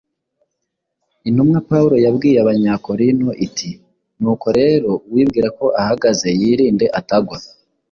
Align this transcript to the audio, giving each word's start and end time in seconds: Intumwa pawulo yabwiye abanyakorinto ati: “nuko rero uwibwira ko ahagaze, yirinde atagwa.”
Intumwa 1.27 1.57
pawulo 1.69 1.95
yabwiye 2.05 2.37
abanyakorinto 2.43 3.29
ati: 3.45 3.69
“nuko 4.19 4.47
rero 4.59 4.89
uwibwira 5.07 5.47
ko 5.57 5.65
ahagaze, 5.81 6.27
yirinde 6.39 6.85
atagwa.” 6.99 7.37